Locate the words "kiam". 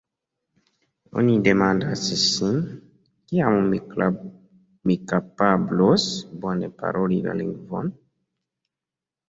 3.27-3.55